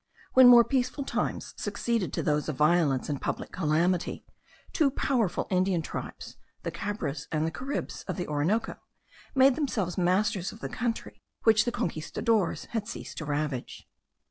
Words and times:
When 0.33 0.47
more 0.47 0.63
peaceful 0.63 1.03
times 1.03 1.53
succeeded 1.57 2.11
to 2.13 2.23
those 2.23 2.49
of 2.49 2.55
violence 2.55 3.07
and 3.07 3.21
public 3.21 3.51
calamity, 3.51 4.25
two 4.73 4.89
powerful 4.89 5.45
Indian 5.51 5.83
tribes, 5.83 6.37
the 6.63 6.71
Cabres 6.71 7.27
and 7.31 7.45
the 7.45 7.51
Caribs 7.51 8.01
of 8.07 8.17
the 8.17 8.27
Orinoco, 8.27 8.77
made 9.35 9.53
themselves 9.55 9.99
masters 9.99 10.51
of 10.51 10.59
the 10.59 10.69
country 10.69 11.21
which 11.43 11.65
the 11.65 11.71
Conquistadores 11.71 12.65
had 12.71 12.87
ceased 12.87 13.19
to 13.19 13.25
ravage. 13.25 13.87